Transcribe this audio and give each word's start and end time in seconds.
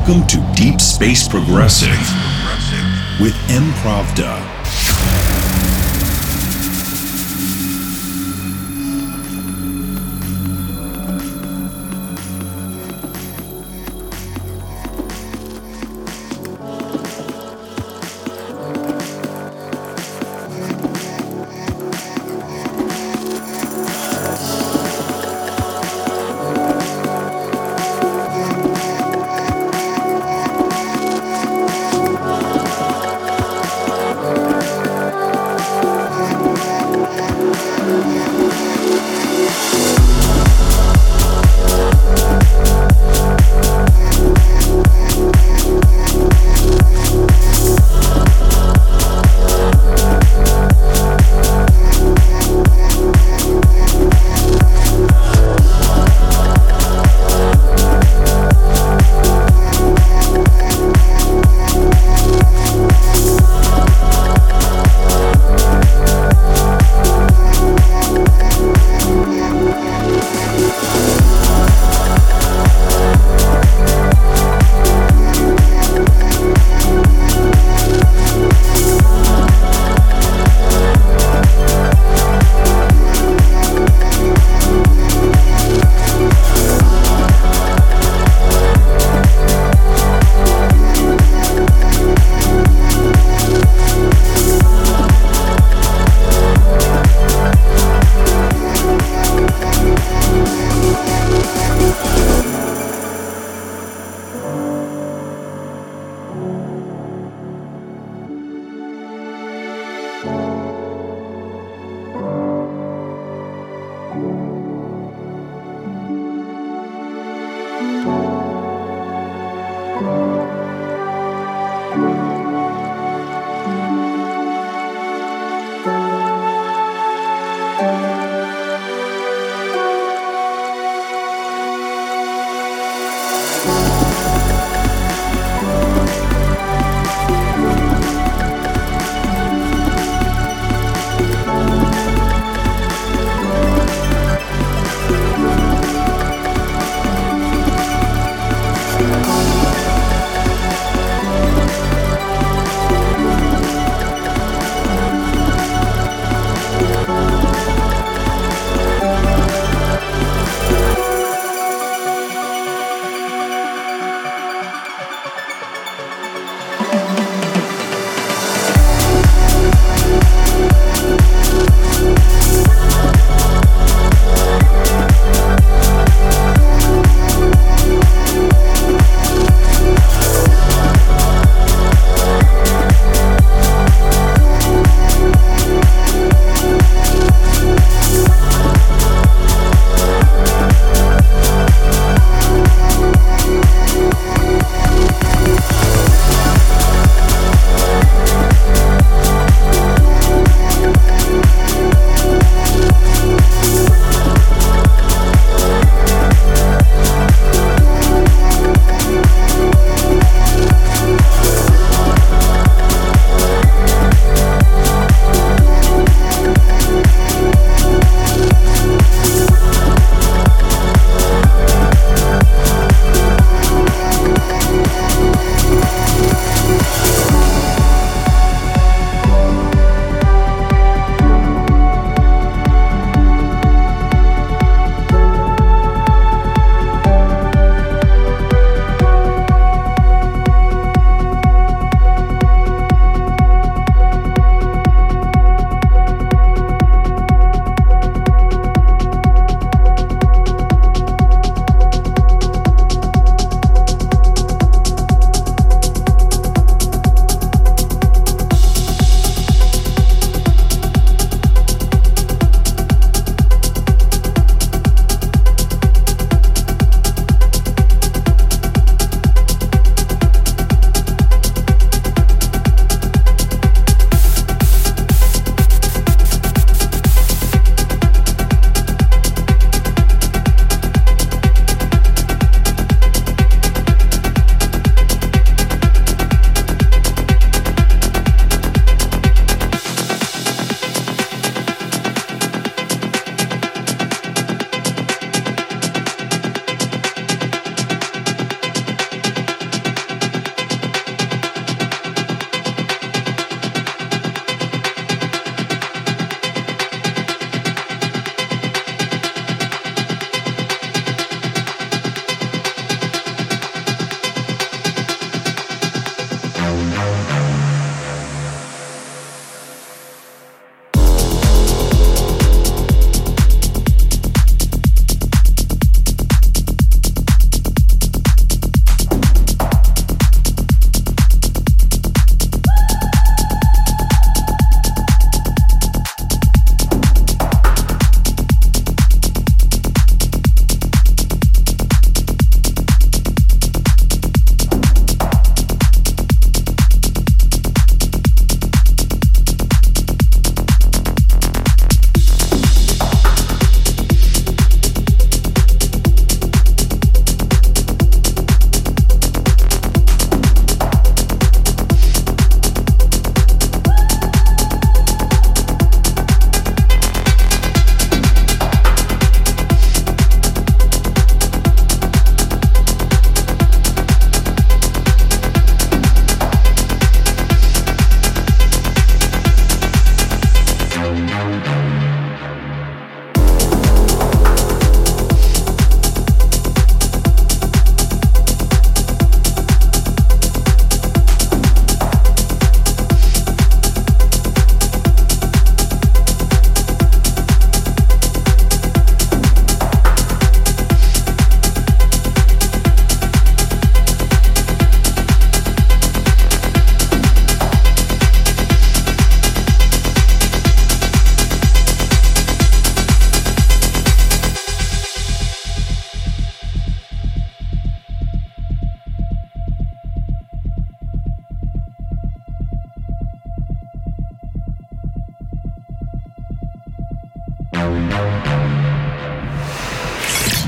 Welcome 0.00 0.26
to 0.28 0.52
Deep 0.56 0.80
Space 0.80 1.28
Progressive 1.28 1.90
with 3.20 3.34
Improvda. 3.50 4.59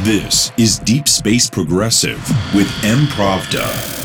This 0.03 0.51
is 0.59 0.81
Deep 0.81 1.07
Space 1.07 1.49
Progressive 1.49 2.19
with 2.57 2.67
M. 2.83 3.07
Pravda. 3.07 4.02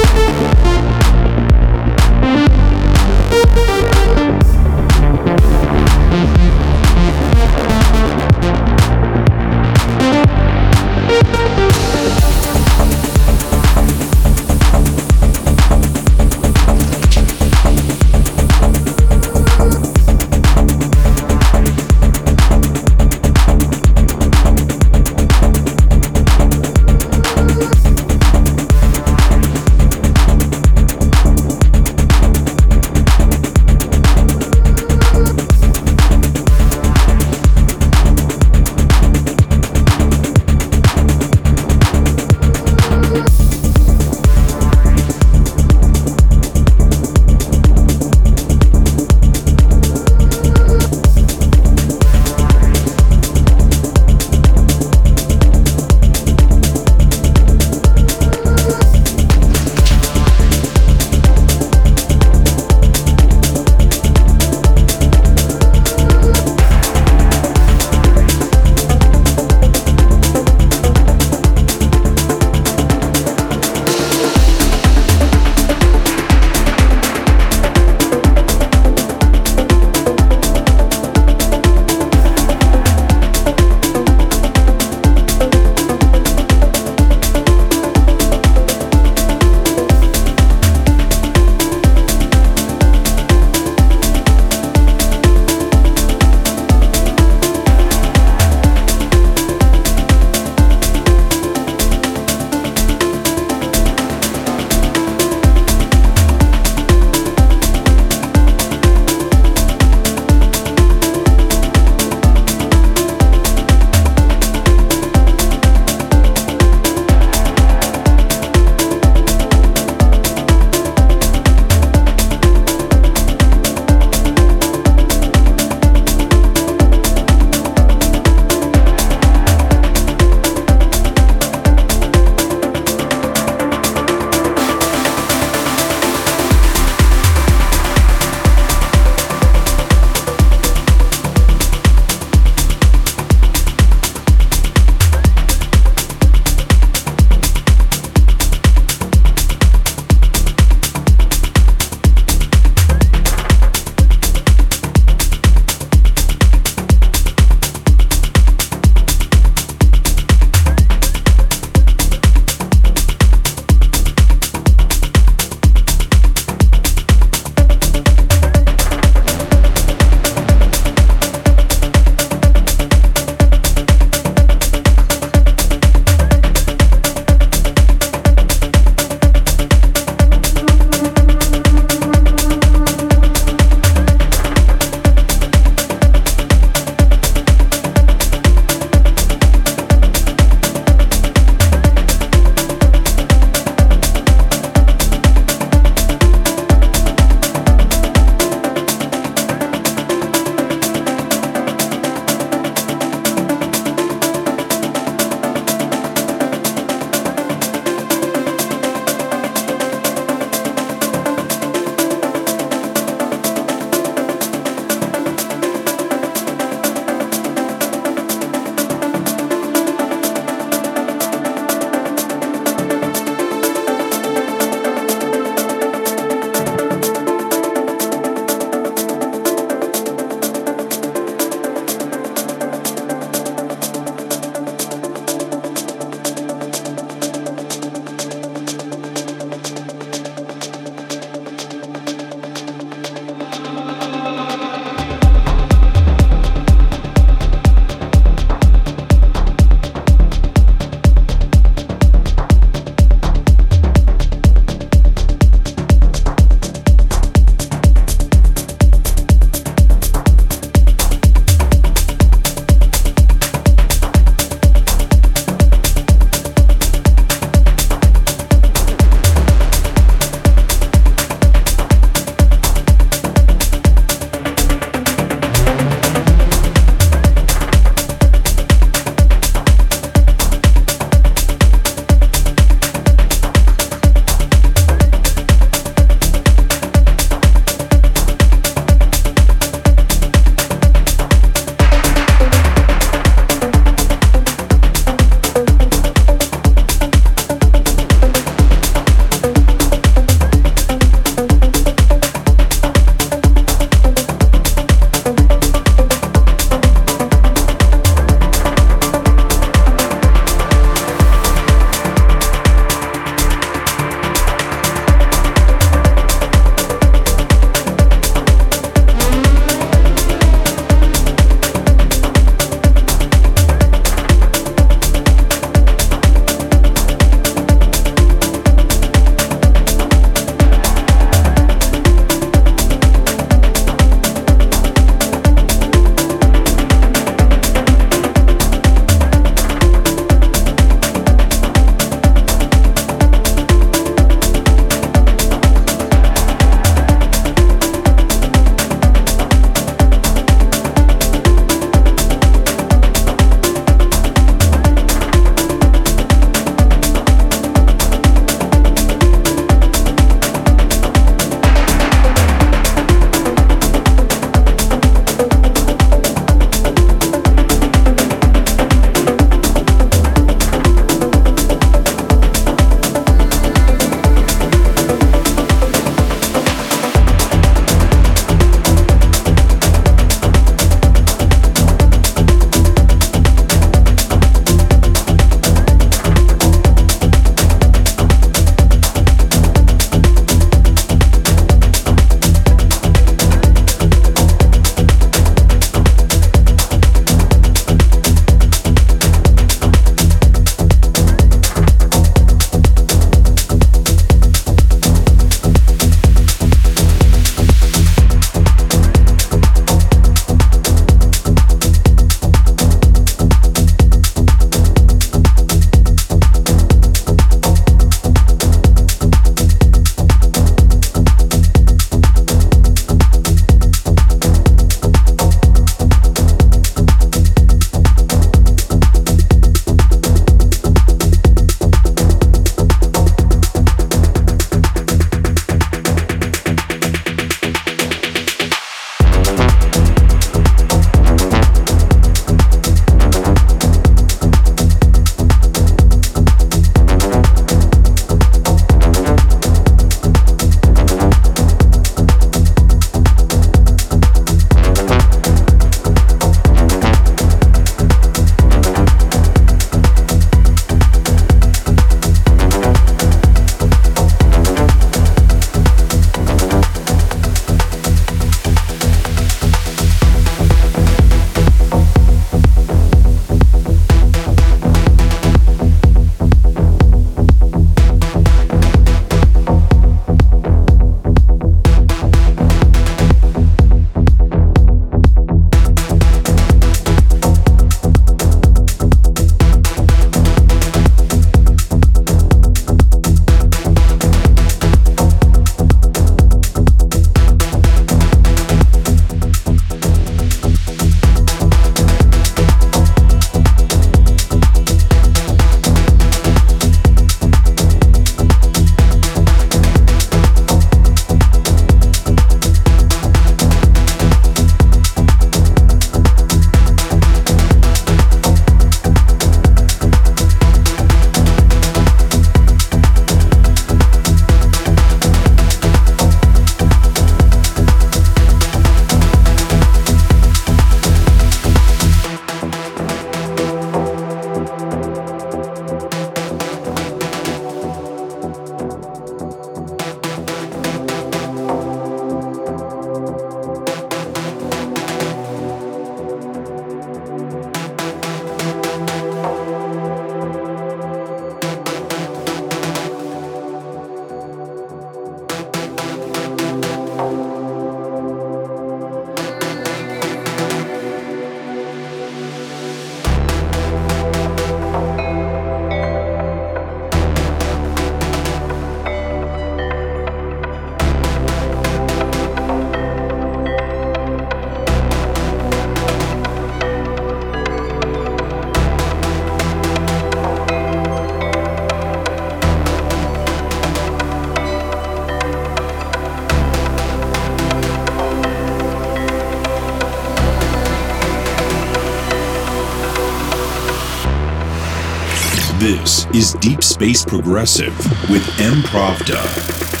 This 595.81 596.27
is 596.27 596.53
Deep 596.61 596.83
Space 596.83 597.25
Progressive 597.25 597.97
with 598.29 598.47
M. 598.59 598.83
Pravda. 598.83 600.00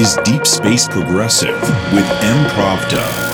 is 0.00 0.16
Deep 0.24 0.46
Space 0.46 0.88
Progressive 0.88 1.60
with 1.92 2.06
Improvta. 2.22 3.29